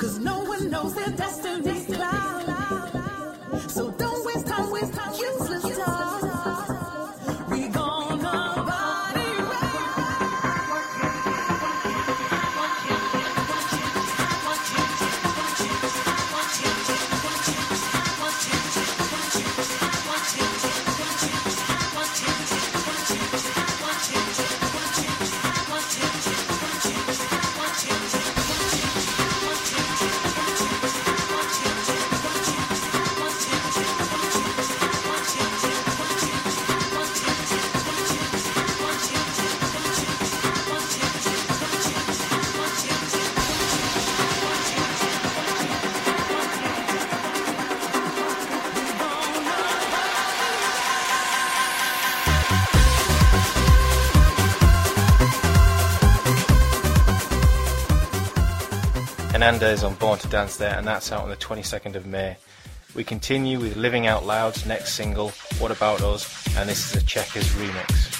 [0.00, 1.79] Cause no one knows their destiny.
[59.40, 62.36] Hernandez on Born to Dance there, and that's out on the 22nd of May.
[62.94, 67.06] We continue with Living Out Loud's next single, What About Us, and this is a
[67.06, 68.10] Checkers remix.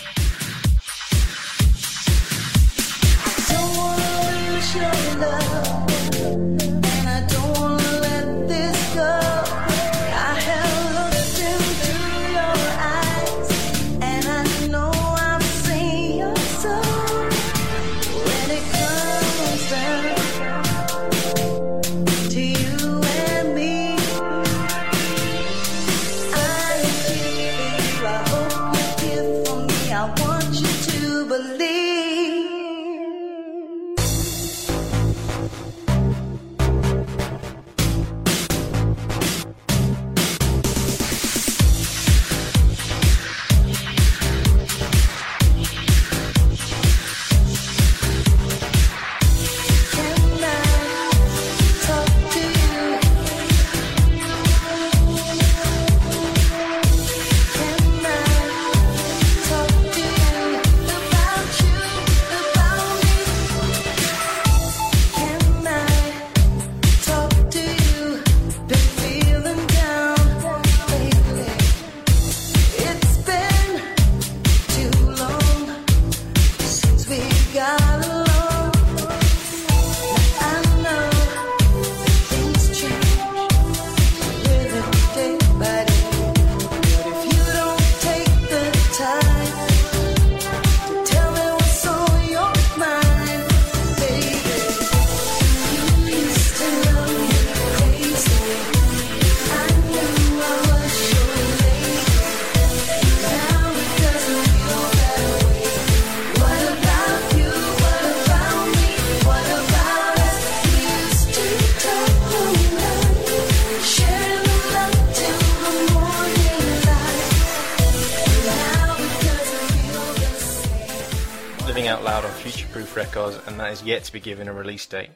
[123.83, 125.11] Yet to be given a release date.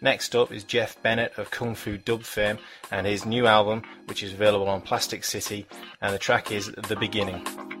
[0.00, 2.58] Next up is Jeff Bennett of Kung Fu Dub fame
[2.90, 5.66] and his new album, which is available on Plastic City,
[6.00, 7.75] and the track is The Beginning.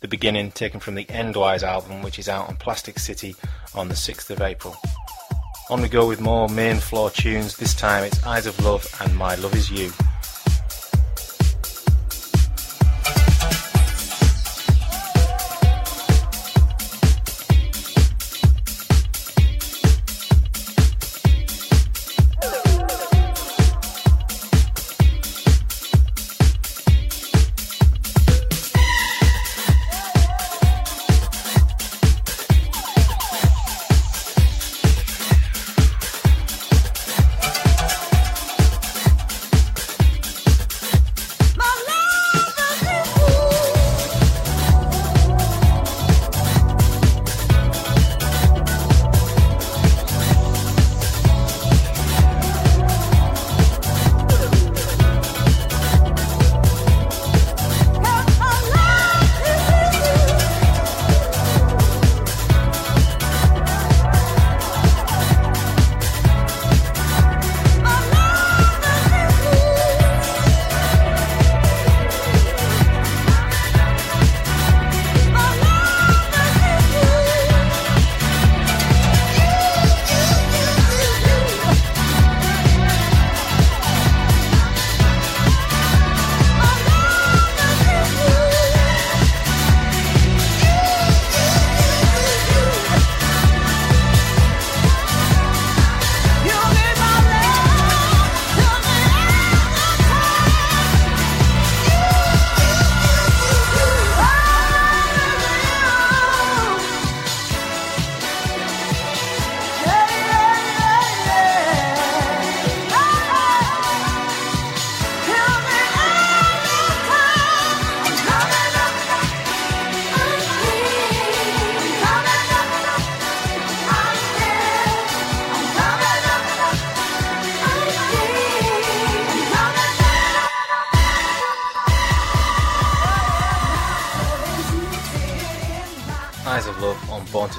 [0.00, 3.34] The beginning taken from the Endwise album, which is out on Plastic City
[3.74, 4.76] on the 6th of April.
[5.70, 9.16] On we go with more main floor tunes, this time it's Eyes of Love and
[9.16, 9.90] My Love Is You.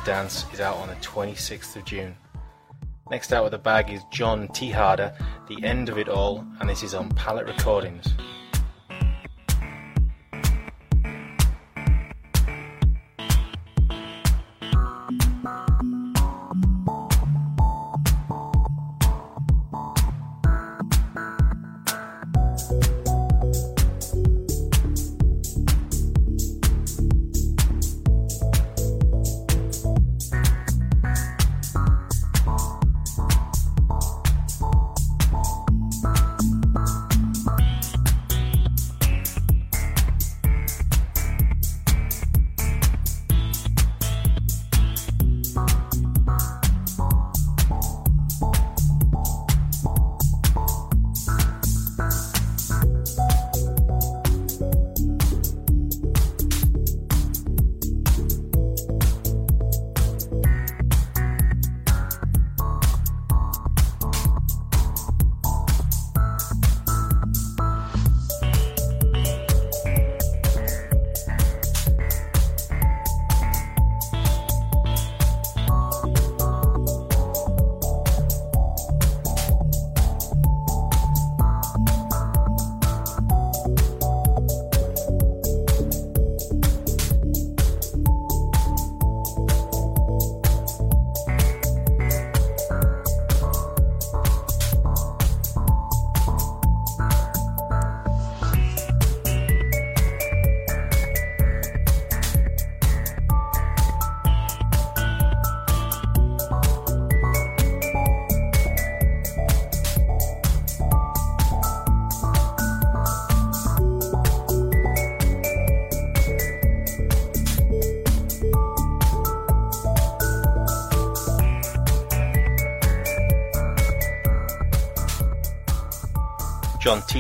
[0.06, 2.16] Dance is out on the 26th of June.
[3.12, 5.14] Next out with the bag is John Tejada,
[5.50, 8.08] The End of It All, and this is on Palette Recordings.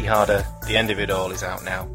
[0.08, 1.86] Tejada, The End of It All is out now.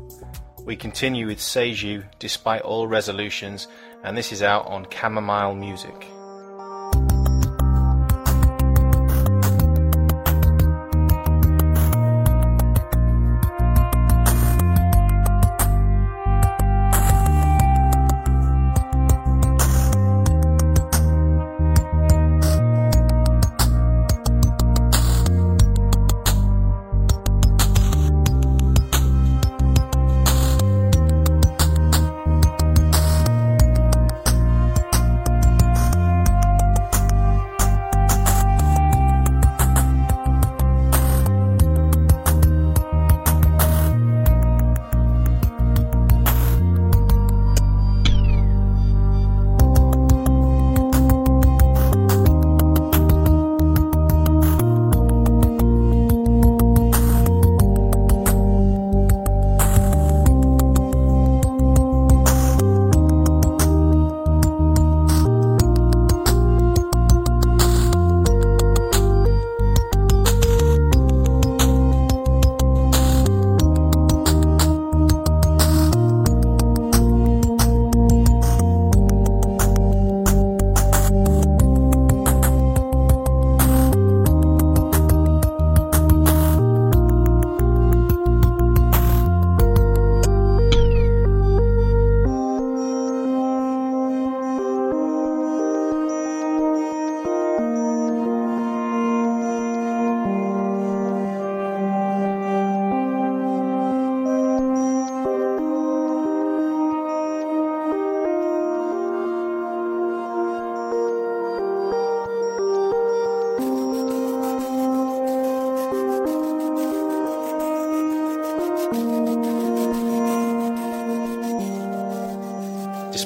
[0.66, 3.69] We continue with Seiju, Despite All Resolutions,
[4.04, 6.07] and this is out on Chamomile Music.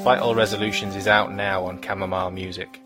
[0.06, 2.80] Despite All Resolutions is out now on Chamomile Music.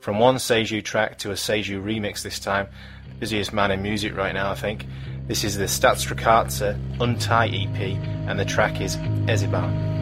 [0.00, 2.68] From one Seiju track to a Seiju remix this time,
[3.18, 4.84] busiest man in music right now I think,
[5.26, 7.96] this is the Staatsstreitkräfte Untie EP
[8.28, 8.98] and the track is.
[8.98, 9.97] Eziban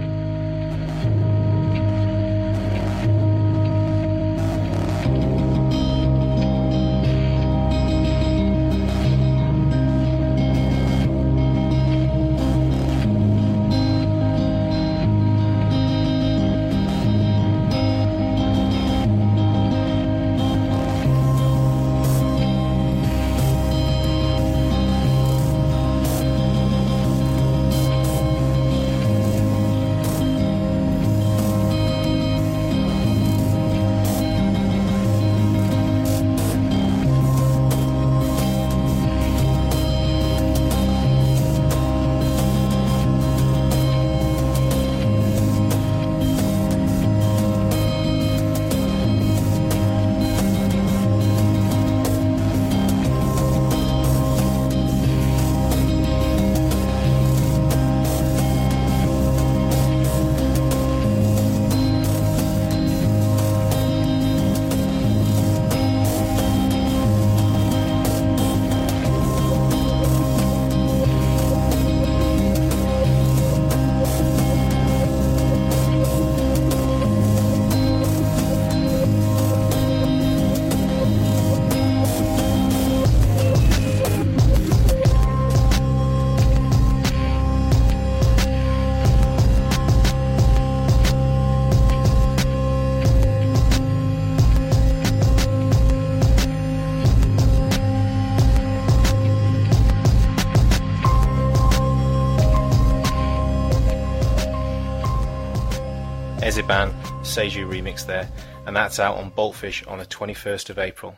[107.27, 108.29] Seiju remix there,
[108.67, 111.17] and that's out on Boltfish on the 21st of April.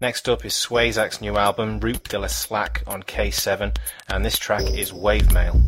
[0.00, 3.76] Next up is Swayzak's new album, Route de la Slack, on K7,
[4.08, 5.60] and this track is Wave Mail.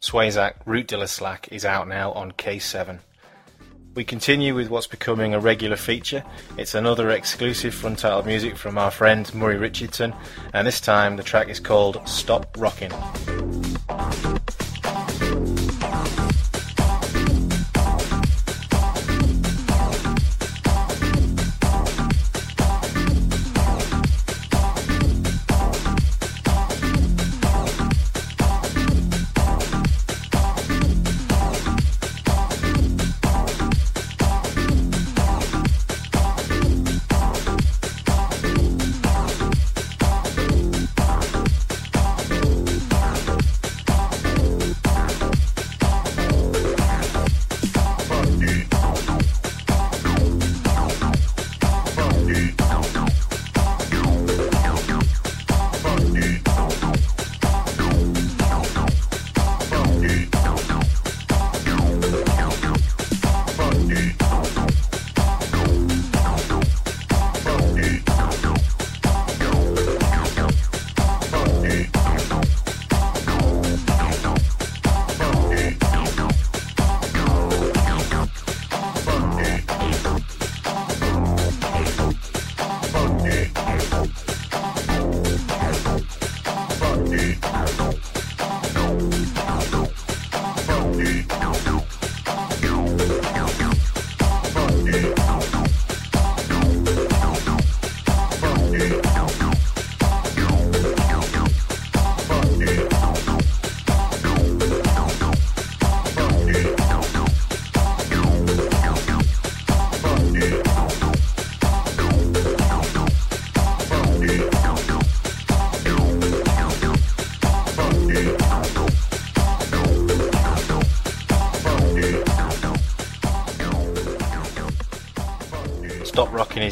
[0.00, 2.98] Swayzak Route de Slack is out now on K7.
[3.94, 6.24] We continue with what's becoming a regular feature.
[6.58, 10.12] It's another exclusive from Untitled music from our friend Murray Richardson,
[10.52, 12.92] and this time the track is called Stop Rocking.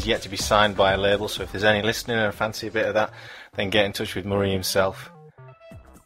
[0.09, 2.71] Yet to be signed by a label, so if there's any listening and fancy a
[2.71, 3.11] bit of that,
[3.55, 5.11] then get in touch with Murray himself.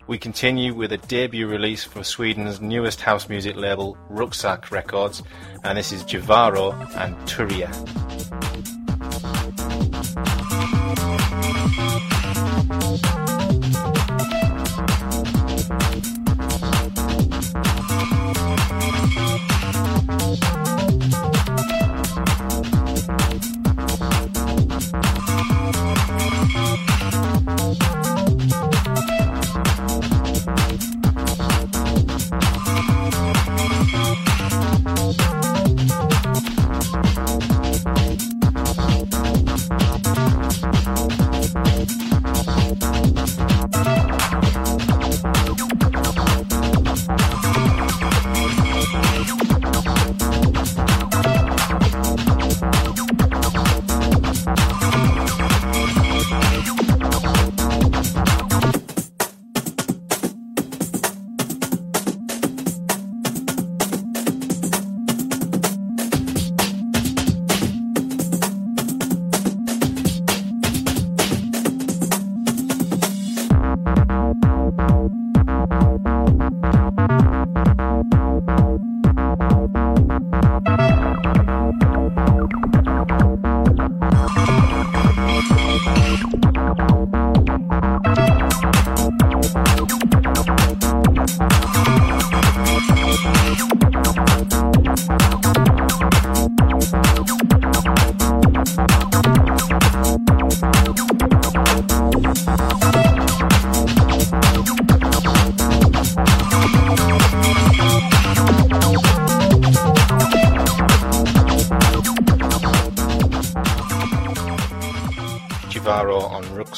[0.08, 5.24] We continue with a debut release from Sweden's newest house music label, Rucksack Records,
[5.64, 8.03] and this is Javaro and Turia.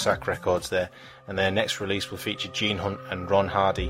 [0.05, 0.89] Records there,
[1.27, 3.89] and their next release will feature Gene Hunt and Ron Hardy.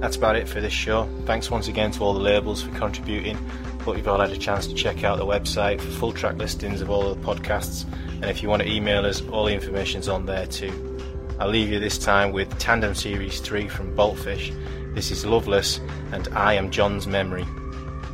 [0.00, 1.08] That's about it for this show.
[1.26, 3.36] Thanks once again to all the labels for contributing.
[3.80, 6.80] Hope you've all had a chance to check out the website for full track listings
[6.80, 10.26] of all the podcasts, and if you want to email us, all the information's on
[10.26, 10.98] there too.
[11.40, 14.54] I'll leave you this time with Tandem Series 3 from Boltfish.
[14.94, 15.80] This is Loveless,
[16.12, 17.46] and I am John's memory.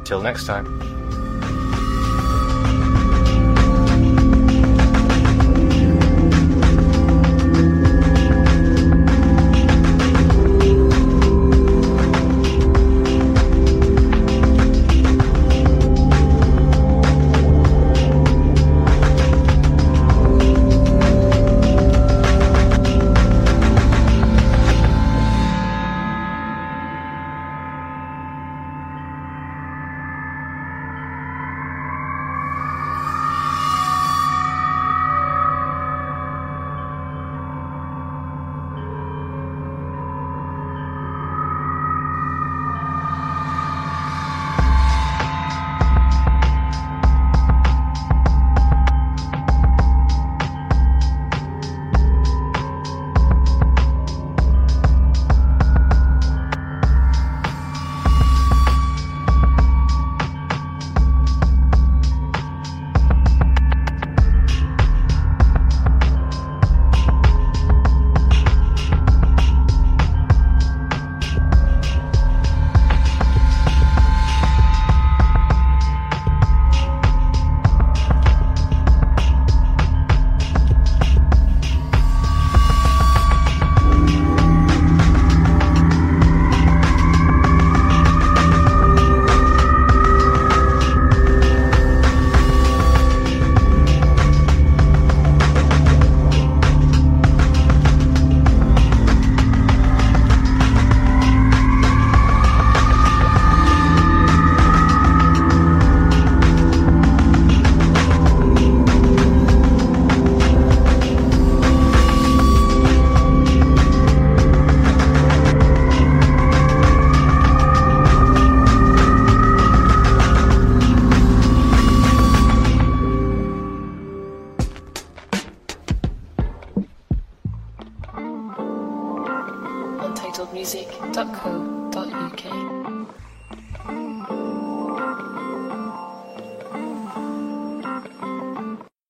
[0.04, 0.97] Till next time.